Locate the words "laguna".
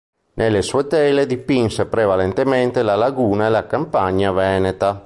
2.95-3.45